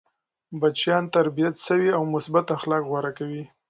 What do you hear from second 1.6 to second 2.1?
سوي او